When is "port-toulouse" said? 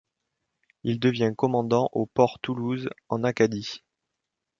2.07-2.89